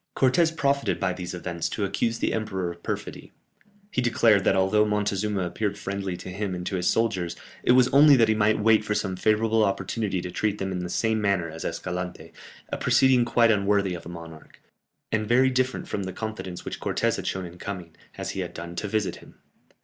Cortès 0.17 0.49
profited 0.57 0.99
by 0.99 1.13
these 1.13 1.35
events 1.35 1.69
to 1.69 1.85
accuse 1.85 2.17
the 2.17 2.33
emperor 2.33 2.71
of 2.71 2.81
perfidy. 2.81 3.33
He 3.91 4.01
declared 4.01 4.43
that 4.45 4.55
although 4.55 4.83
Montezuma 4.83 5.41
appeared 5.43 5.77
friendly 5.77 6.17
to 6.17 6.29
him 6.29 6.55
and 6.55 6.65
to 6.65 6.75
his 6.75 6.87
soldiers, 6.87 7.35
it 7.61 7.73
was 7.73 7.87
only 7.89 8.15
that 8.15 8.27
he 8.27 8.33
might 8.33 8.57
wait 8.59 8.83
for 8.83 8.95
some 8.95 9.15
favourable 9.15 9.63
opportunity 9.63 10.19
to 10.19 10.31
treat 10.31 10.57
them 10.57 10.71
in 10.71 10.79
the 10.79 10.89
same 10.89 11.21
manner 11.21 11.51
as 11.51 11.63
Escalante, 11.63 12.33
a 12.69 12.77
proceeding 12.77 13.25
quite 13.25 13.51
unworthy 13.51 13.93
of 13.93 14.07
a 14.07 14.09
monarch, 14.09 14.59
and 15.11 15.27
very 15.29 15.51
different 15.51 15.87
from 15.87 16.01
the 16.01 16.13
confidence 16.13 16.65
which 16.65 16.79
Cortès 16.79 17.17
had 17.17 17.27
shown 17.27 17.45
in 17.45 17.59
coming, 17.59 17.95
as 18.17 18.31
he 18.31 18.39
had 18.39 18.55
done, 18.55 18.75
to 18.77 18.87
visit 18.87 19.17
him. 19.17 19.35